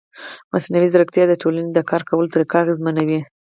مصنوعي 0.53 0.87
ځیرکتیا 0.93 1.23
د 1.27 1.33
ټولنې 1.41 1.69
د 1.73 1.79
کار 1.89 2.01
کولو 2.09 2.31
طریقه 2.33 2.57
اغېزمنوي. 2.63 3.19